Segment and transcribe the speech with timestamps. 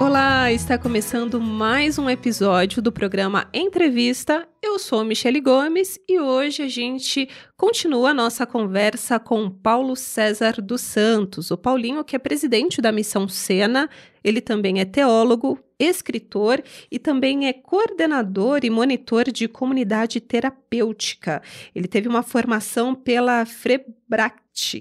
[0.00, 4.48] Olá, está começando mais um episódio do programa Entrevista.
[4.62, 10.62] Eu sou Michele Gomes e hoje a gente continua a nossa conversa com Paulo César
[10.62, 13.90] dos Santos, o Paulinho, que é presidente da Missão Sena.
[14.22, 21.42] Ele também é teólogo, escritor e também é coordenador e monitor de comunidade terapêutica.
[21.74, 23.44] Ele teve uma formação pela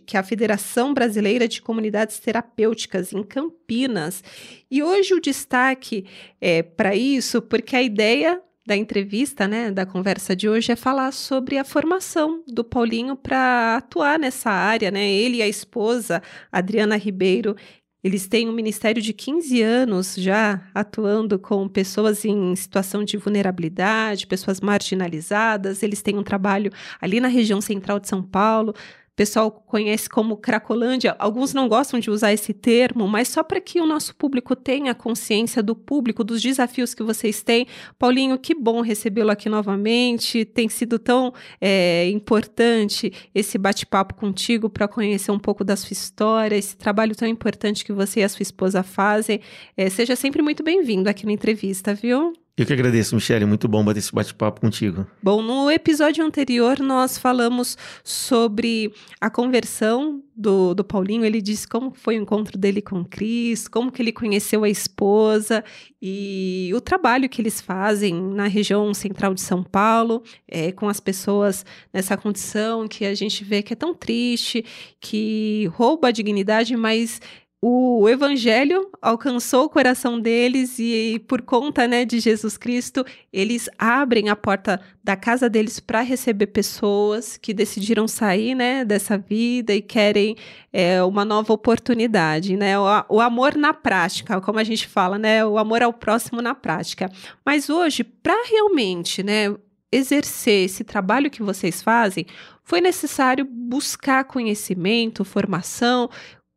[0.05, 4.23] Que é a Federação Brasileira de Comunidades Terapêuticas, em Campinas.
[4.69, 6.05] E hoje o destaque
[6.41, 11.13] é para isso, porque a ideia da entrevista, né, da conversa de hoje é falar
[11.13, 15.09] sobre a formação do Paulinho para atuar nessa área, né?
[15.09, 17.55] Ele e a esposa, Adriana Ribeiro,
[18.03, 24.27] eles têm um ministério de 15 anos já atuando com pessoas em situação de vulnerabilidade,
[24.27, 25.81] pessoas marginalizadas.
[25.81, 28.73] Eles têm um trabalho ali na região central de São Paulo,
[29.17, 31.15] pessoal conhece como Cracolândia.
[31.17, 34.93] Alguns não gostam de usar esse termo, mas só para que o nosso público tenha
[34.93, 37.65] consciência do público, dos desafios que vocês têm.
[37.97, 40.45] Paulinho, que bom recebê-lo aqui novamente.
[40.45, 46.55] Tem sido tão é, importante esse bate-papo contigo para conhecer um pouco da sua história,
[46.55, 49.41] esse trabalho tão importante que você e a sua esposa fazem.
[49.75, 52.33] É, seja sempre muito bem-vindo aqui na entrevista, viu?
[52.57, 53.45] Eu que agradeço, Michele.
[53.45, 55.05] Muito bom bater esse bate-papo contigo.
[55.21, 58.91] Bom, no episódio anterior nós falamos sobre
[59.21, 61.23] a conversão do, do Paulinho.
[61.23, 65.63] Ele disse como foi o encontro dele com Cristo, como que ele conheceu a esposa
[66.01, 70.99] e o trabalho que eles fazem na região central de São Paulo, é, com as
[70.99, 74.65] pessoas nessa condição que a gente vê que é tão triste,
[74.99, 77.21] que rouba a dignidade, mas
[77.59, 84.29] o evangelho alcançou o coração deles e por conta né, de Jesus Cristo, eles abrem
[84.29, 89.81] a porta da casa deles para receber pessoas que decidiram sair né, dessa vida e
[89.81, 90.35] querem
[90.71, 92.77] é, uma nova oportunidade, né?
[92.77, 95.43] O, o, amor na prática, como a gente fala, né?
[95.43, 97.09] O amor ao próximo na prática.
[97.43, 99.55] Mas hoje, para realmente né,
[99.91, 102.25] exercer esse trabalho que vocês fazem,
[102.63, 106.09] foi necessário buscar conhecimento, formação,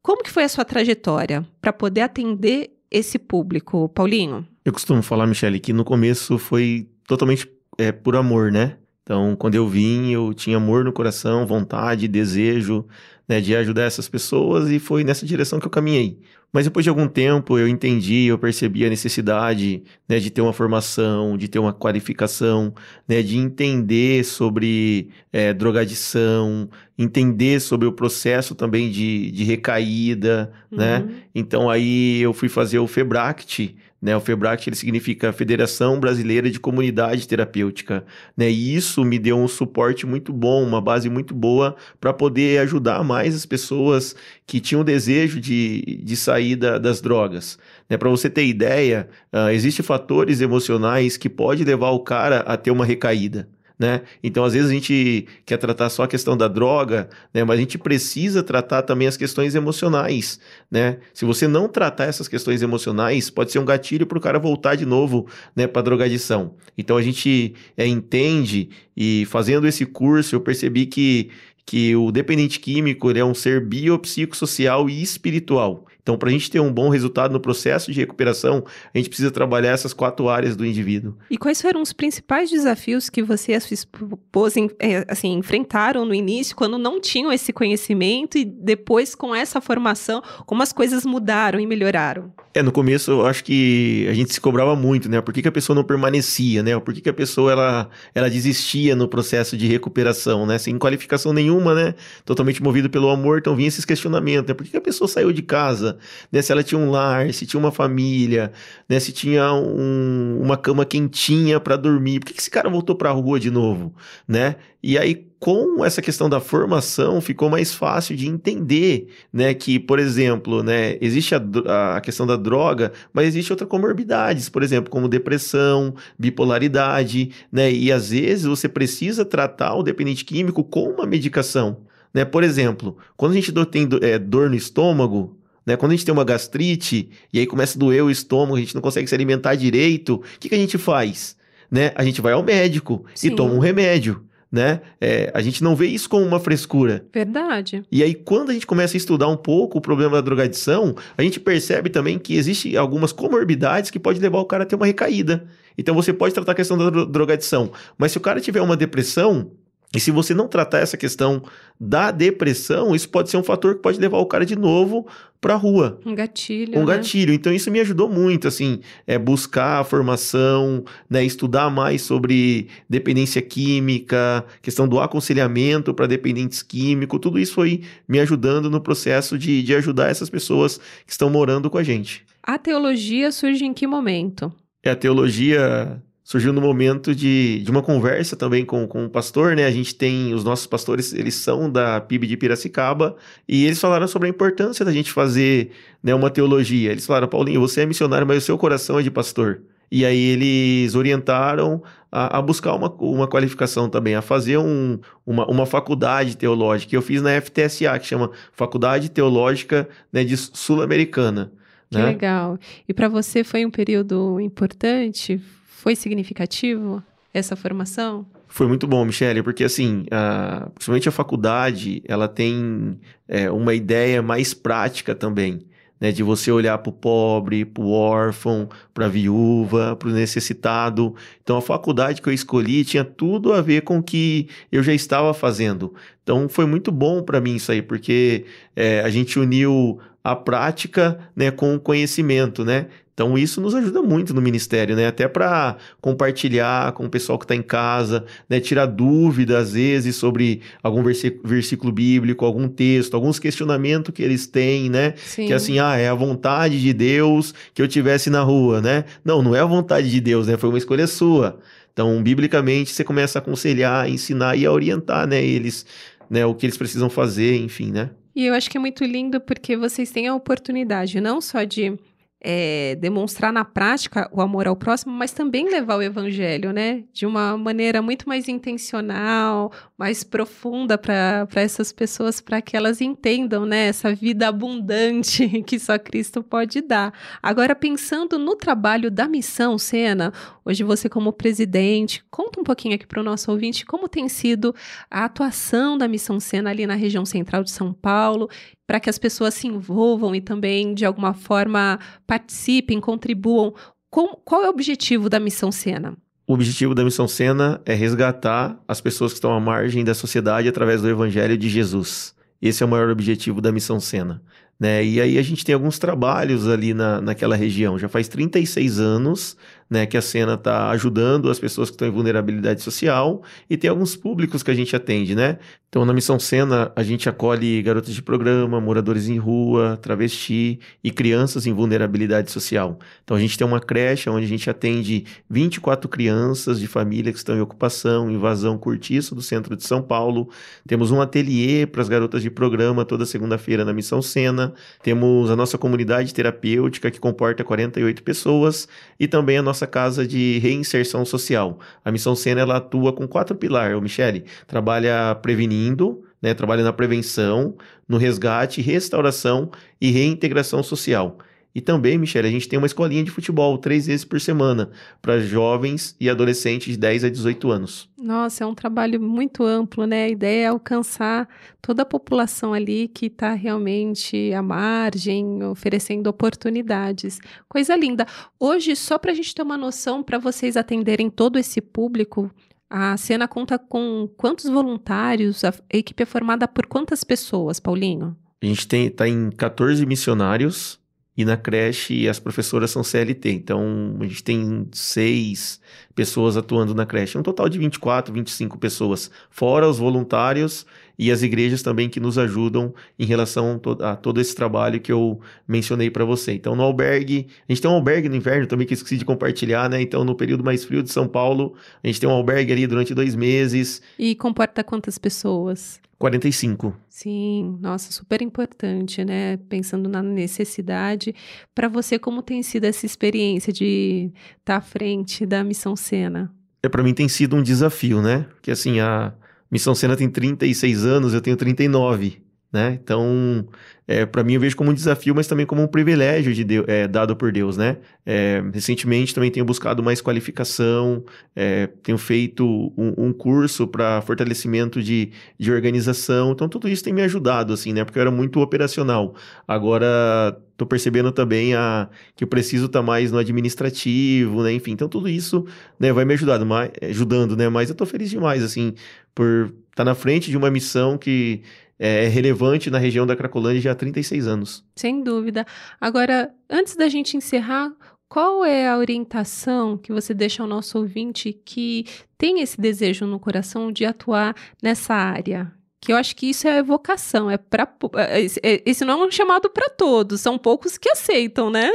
[0.03, 4.47] como que foi a sua trajetória para poder atender esse público, Paulinho?
[4.65, 8.77] Eu costumo falar, Michele, que no começo foi totalmente é, por amor, né?
[9.03, 12.87] Então, quando eu vim, eu tinha amor no coração, vontade, desejo
[13.29, 16.21] né, de ajudar essas pessoas e foi nessa direção que eu caminhei.
[16.53, 20.53] Mas depois de algum tempo eu entendi, eu percebi a necessidade né, de ter uma
[20.53, 22.75] formação, de ter uma qualificação,
[23.09, 26.69] né, de entender sobre é, drogadição,
[26.99, 30.99] entender sobre o processo também de, de recaída, né?
[30.99, 31.07] uhum.
[31.07, 31.15] né?
[31.35, 34.17] Então aí eu fui fazer o FEBRACT, né?
[34.17, 38.05] O FEBRACT ele significa Federação Brasileira de Comunidade Terapêutica.
[38.37, 38.51] Né?
[38.51, 43.05] E isso me deu um suporte muito bom, uma base muito boa para poder ajudar
[43.05, 44.17] mais as pessoas
[44.47, 47.59] que tinham desejo de, de sair da, das drogas.
[47.89, 47.99] Né?
[47.99, 52.71] Para você ter ideia, uh, existem fatores emocionais que podem levar o cara a ter
[52.71, 53.49] uma recaída
[53.81, 54.03] né?
[54.23, 57.43] Então, às vezes a gente quer tratar só a questão da droga, né?
[57.43, 60.39] Mas a gente precisa tratar também as questões emocionais,
[60.71, 60.99] né?
[61.15, 64.75] Se você não tratar essas questões emocionais, pode ser um gatilho para o cara voltar
[64.75, 65.27] de novo,
[65.57, 65.67] né?
[65.67, 66.57] Para drogadição.
[66.77, 71.31] Então, a gente é, entende e fazendo esse curso eu percebi que
[71.65, 75.87] que o dependente químico é um ser biopsicossocial e espiritual.
[76.03, 79.31] Então, para a gente ter um bom resultado no processo de recuperação, a gente precisa
[79.31, 81.17] trabalhar essas quatro áreas do indivíduo.
[81.31, 86.05] E quais foram os principais desafios que você e a sua esposa é, assim, enfrentaram
[86.05, 91.05] no início, quando não tinham esse conhecimento e depois com essa formação, como as coisas
[91.05, 92.33] mudaram e melhoraram?
[92.53, 95.21] É, no começo eu acho que a gente se cobrava muito, né?
[95.21, 96.79] Por que, que a pessoa não permanecia, né?
[96.81, 100.59] Por que, que a pessoa ela, ela desistia no processo de recuperação, né?
[100.59, 101.95] Sem qualificação nenhuma, né?
[102.25, 104.55] Totalmente movido pelo amor, então vinha esses questionamentos, né?
[104.55, 105.90] Por que, que a pessoa saiu de casa?
[106.31, 106.43] Né?
[106.43, 108.53] Se ela tinha um lar, se tinha uma família,
[108.89, 109.01] né?
[109.01, 113.11] Se tinha um, uma cama quentinha para dormir, por que, que esse cara voltou para
[113.11, 113.95] a rua de novo,
[114.27, 114.57] né?
[114.83, 119.99] E aí com essa questão da formação ficou mais fácil de entender, né, que, por
[119.99, 125.09] exemplo, né, existe a, a questão da droga, mas existe outras comorbidades, por exemplo, como
[125.09, 131.79] depressão, bipolaridade, né, e às vezes você precisa tratar o dependente químico com uma medicação,
[132.13, 135.40] né, por exemplo, quando a gente tem é, dor no estômago,
[135.71, 135.77] né?
[135.77, 138.75] Quando a gente tem uma gastrite e aí começa a doer o estômago, a gente
[138.75, 141.37] não consegue se alimentar direito, o que, que a gente faz?
[141.71, 141.93] Né?
[141.95, 143.29] A gente vai ao médico Sim.
[143.29, 144.81] e toma um remédio né?
[145.01, 147.05] É, a gente não vê isso como uma frescura.
[147.15, 147.85] Verdade.
[147.89, 151.23] E aí, quando a gente começa a estudar um pouco o problema da drogadição, a
[151.23, 154.87] gente percebe também que existe algumas comorbidades que pode levar o cara a ter uma
[154.87, 155.47] recaída.
[155.79, 159.53] Então, você pode tratar a questão da drogadição, mas se o cara tiver uma depressão,
[159.95, 161.43] E se você não tratar essa questão
[161.79, 165.07] da depressão, isso pode ser um fator que pode levar o cara de novo
[165.41, 165.99] para a rua.
[166.07, 166.79] Um gatilho.
[166.79, 166.95] Um né?
[166.97, 167.35] gatilho.
[167.35, 173.43] Então isso me ajudou muito, assim, é buscar a formação, né, estudar mais sobre dependência
[173.43, 179.63] química, questão do aconselhamento para dependentes químicos, tudo isso foi me ajudando no processo de,
[179.63, 182.25] de ajudar essas pessoas que estão morando com a gente.
[182.43, 184.53] A teologia surge em que momento?
[184.83, 186.01] É a teologia
[186.31, 189.67] surgiu no momento de, de uma conversa também com, com o pastor, né?
[189.67, 193.17] A gente tem os nossos pastores, eles são da PIB de Piracicaba,
[193.49, 196.93] e eles falaram sobre a importância da gente fazer né, uma teologia.
[196.93, 199.63] Eles falaram, Paulinho, você é missionário, mas o seu coração é de pastor.
[199.91, 201.83] E aí eles orientaram
[202.13, 206.95] a, a buscar uma, uma qualificação também, a fazer um, uma, uma faculdade teológica.
[206.95, 211.51] Eu fiz na FTSA, que chama Faculdade Teológica né, de Sul-Americana.
[211.91, 212.05] Que né?
[212.05, 212.57] legal.
[212.89, 215.41] E para você foi um período importante?
[215.81, 218.27] Foi significativo essa formação?
[218.47, 224.21] Foi muito bom, Michele, porque assim, a, principalmente a faculdade, ela tem é, uma ideia
[224.21, 225.63] mais prática também,
[225.99, 226.13] né?
[226.13, 231.15] De você olhar para o pobre, para o órfão, para a viúva, para o necessitado.
[231.43, 234.93] Então, a faculdade que eu escolhi tinha tudo a ver com o que eu já
[234.93, 235.95] estava fazendo.
[236.23, 238.45] Então, foi muito bom para mim isso aí, porque
[238.77, 242.87] é, a gente uniu a prática né, com o conhecimento, né?
[243.21, 245.07] Então isso nos ajuda muito no ministério, né?
[245.07, 248.59] Até para compartilhar com o pessoal que está em casa, né?
[248.61, 254.89] Tirar dúvidas às vezes sobre algum versículo bíblico, algum texto, alguns questionamentos que eles têm,
[254.89, 255.13] né?
[255.19, 255.49] Sim.
[255.49, 259.05] Que assim, ah, é a vontade de Deus que eu tivesse na rua, né?
[259.23, 260.57] Não, não é a vontade de Deus, né?
[260.57, 261.59] Foi uma escolha sua.
[261.93, 265.45] Então, biblicamente, você começa a aconselhar, ensinar e a orientar, né?
[265.45, 265.85] Eles,
[266.31, 266.47] né?
[266.47, 268.09] O que eles precisam fazer, enfim, né?
[268.35, 271.99] E eu acho que é muito lindo porque vocês têm a oportunidade não só de
[272.43, 277.05] é, demonstrar na prática o amor ao próximo, mas também levar o evangelho, né?
[277.13, 283.67] De uma maneira muito mais intencional, mais profunda para essas pessoas, para que elas entendam,
[283.67, 283.89] né?
[283.89, 287.13] Essa vida abundante que só Cristo pode dar.
[287.43, 290.33] Agora, pensando no trabalho da missão, Sena,
[290.65, 294.75] hoje você, como presidente, conta um pouquinho aqui para o nosso ouvinte como tem sido
[295.11, 298.49] a atuação da missão Sena ali na região central de São Paulo
[298.91, 301.97] para que as pessoas se envolvam e também, de alguma forma,
[302.31, 303.75] participem, contribuam.
[304.09, 306.17] Com, qual é o objetivo da Missão Sena?
[306.47, 310.69] O objetivo da Missão Sena é resgatar as pessoas que estão à margem da sociedade
[310.69, 312.33] através do Evangelho de Jesus.
[312.63, 314.41] Esse é o maior objetivo da Missão Sena.
[314.79, 315.05] Né?
[315.05, 317.99] E aí a gente tem alguns trabalhos ali na, naquela região.
[317.99, 319.57] Já faz 36 anos
[319.91, 323.91] né, que a Sena está ajudando as pessoas que estão em vulnerabilidade social e tem
[323.91, 325.59] alguns públicos que a gente atende, né?
[325.91, 331.11] Então, na Missão Sena, a gente acolhe garotas de programa, moradores em rua, travesti e
[331.11, 332.97] crianças em vulnerabilidade social.
[333.25, 337.39] Então, a gente tem uma creche onde a gente atende 24 crianças de família que
[337.39, 340.49] estão em ocupação, invasão cortiça do centro de São Paulo.
[340.87, 344.73] Temos um ateliê para as garotas de programa toda segunda-feira na Missão Sena.
[345.03, 348.87] Temos a nossa comunidade terapêutica que comporta 48 pessoas
[349.19, 351.79] e também a nossa casa de reinserção social.
[352.05, 354.45] A Missão Sena ela atua com quatro pilares, o Michele.
[354.67, 357.75] Trabalha prevenindo né, trabalha na prevenção,
[358.09, 361.39] no resgate, restauração e reintegração social.
[361.73, 364.91] E também, Michele, a gente tem uma escolinha de futebol três vezes por semana
[365.23, 368.09] para jovens e adolescentes de 10 a 18 anos.
[368.19, 370.25] Nossa, é um trabalho muito amplo, né?
[370.25, 371.49] A ideia é alcançar
[371.81, 377.39] toda a população ali que está realmente à margem, oferecendo oportunidades.
[377.69, 378.27] Coisa linda.
[378.59, 382.51] Hoje, só para a gente ter uma noção, para vocês atenderem todo esse público,
[382.89, 385.65] a Cena conta com quantos voluntários?
[385.65, 388.37] A equipe é formada por quantas pessoas, Paulinho?
[388.61, 391.01] A gente está em 14 missionários
[391.37, 393.51] e na creche as professoras são CLT.
[393.51, 395.81] Então a gente tem seis
[396.15, 397.39] pessoas atuando na creche.
[397.39, 400.85] Um total de 24, 25 pessoas, fora os voluntários
[401.21, 405.39] e as igrejas também que nos ajudam em relação a todo esse trabalho que eu
[405.69, 406.55] mencionei para você.
[406.55, 409.25] Então, no albergue, a gente tem um albergue no inverno também que eu esqueci de
[409.27, 410.01] compartilhar, né?
[410.01, 413.15] Então, no período mais frio de São Paulo, a gente tem um albergue ali durante
[413.15, 414.01] dois meses.
[414.19, 416.01] E comporta quantas pessoas?
[416.19, 416.97] 45.
[417.07, 419.59] Sim, nossa, super importante, né?
[419.69, 421.35] Pensando na necessidade.
[421.75, 426.51] Para você, como tem sido essa experiência de estar tá à frente da Missão Sena?
[426.83, 428.47] É, para mim tem sido um desafio, né?
[428.55, 429.35] Porque assim, a,
[429.71, 432.99] Missão Sena tem 36 anos, eu tenho 39, né?
[433.03, 433.67] Então,
[434.07, 436.85] é, para mim eu vejo como um desafio, mas também como um privilégio de Deus,
[436.89, 437.99] é, dado por Deus, né?
[438.27, 441.25] É, recentemente também tenho buscado mais qualificação,
[441.55, 442.65] é, tenho feito
[442.97, 447.93] um, um curso para fortalecimento de, de organização, então tudo isso tem me ajudado, assim,
[447.93, 448.05] né?
[448.05, 449.35] Porque eu era muito operacional.
[449.67, 454.73] Agora tô percebendo também a, que eu preciso estar tá mais no administrativo, né?
[454.73, 455.67] Enfim, então tudo isso
[455.99, 457.69] né, vai me ajudando, mais, ajudando, né?
[457.69, 458.95] Mas eu tô feliz demais, assim,
[459.35, 461.63] por tá na frente de uma missão que
[461.99, 464.85] é relevante na região da Cracolândia já há 36 anos.
[464.97, 465.67] Sem dúvida.
[466.01, 467.93] Agora, antes da gente encerrar,
[468.27, 472.07] qual é a orientação que você deixa ao nosso ouvinte que
[472.39, 475.71] tem esse desejo no coração de atuar nessa área?
[476.01, 479.31] Que eu acho que isso é vocação, é para é, é, esse não é um
[479.31, 481.93] chamado para todos, são poucos que aceitam, né?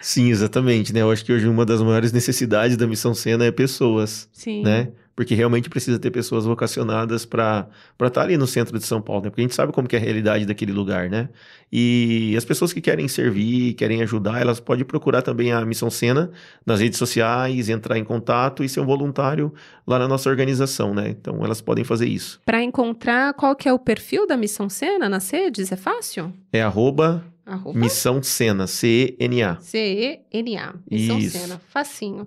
[0.00, 1.02] Sim, exatamente, né?
[1.02, 4.62] Eu acho que hoje uma das maiores necessidades da missão Sena é pessoas, Sim.
[4.62, 4.92] né?
[5.16, 9.22] Porque realmente precisa ter pessoas vocacionadas para estar tá ali no centro de São Paulo,
[9.22, 9.30] né?
[9.30, 11.28] Porque a gente sabe como que é a realidade daquele lugar, né?
[11.72, 16.30] E as pessoas que querem servir, querem ajudar, elas podem procurar também a Missão Sena
[16.66, 19.52] nas redes sociais, entrar em contato e ser um voluntário
[19.86, 21.08] lá na nossa organização, né?
[21.08, 22.40] Então elas podem fazer isso.
[22.44, 26.32] Para encontrar qual que é o perfil da Missão Sena nas redes, é fácil?
[26.52, 27.78] É arroba, arroba?
[27.78, 29.58] Missão Sena, C-E-N-A.
[29.60, 31.38] C-E-N-A, Missão Isso.
[31.38, 32.26] Sena, facinho.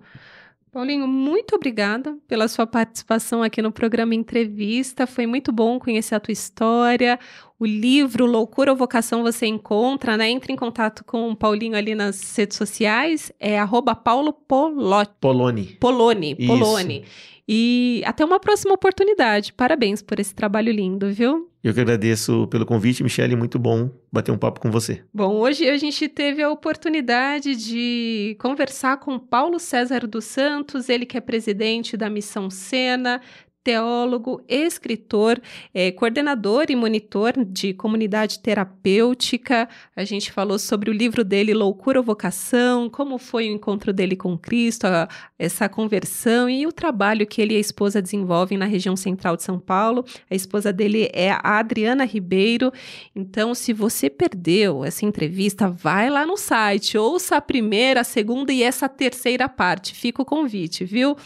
[0.77, 5.07] Paulinho, muito obrigada pela sua participação aqui no programa Entrevista.
[5.07, 7.19] Foi muito bom conhecer a tua história.
[7.57, 10.29] O livro Loucura ou Vocação você encontra, né?
[10.29, 13.31] Entre em contato com o Paulinho ali nas redes sociais.
[13.39, 15.15] É arroba Paulo Polotti.
[15.19, 15.65] Poloni.
[15.79, 16.35] Poloni.
[16.35, 17.05] Poloni.
[17.47, 19.53] E até uma próxima oportunidade.
[19.53, 21.49] Parabéns por esse trabalho lindo, viu?
[21.67, 23.35] Eu que agradeço pelo convite, Michele.
[23.35, 25.03] Muito bom bater um papo com você.
[25.13, 31.05] Bom, hoje a gente teve a oportunidade de conversar com Paulo César dos Santos, ele
[31.05, 33.19] que é presidente da Missão Sena,
[33.67, 35.41] teólogo, escritor,
[35.73, 39.67] é, coordenador e monitor de comunidade terapêutica.
[39.93, 44.15] A gente falou sobre o livro dele, Loucura ou Vocação, como foi o encontro dele
[44.15, 48.63] com Cristo, a, essa conversão e o trabalho que ele e a esposa desenvolvem na
[48.63, 50.05] região central de São Paulo.
[50.31, 52.71] A esposa dele é a Adriana Ribeiro.
[53.13, 58.53] Então, se você perdeu essa entrevista, vai lá no site, ouça a primeira, a segunda
[58.53, 59.93] e essa terceira parte.
[59.93, 61.17] Fica o convite, viu?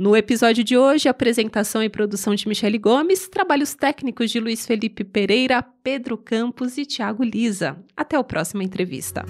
[0.00, 5.04] No episódio de hoje, apresentação e produção de Michele Gomes, trabalhos técnicos de Luiz Felipe
[5.04, 7.76] Pereira, Pedro Campos e Tiago Lisa.
[7.94, 9.26] Até a próxima entrevista.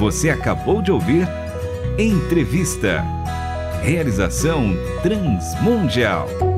[0.00, 1.28] Você acabou de ouvir
[1.96, 3.00] Entrevista.
[3.84, 6.55] Realização Transmundial.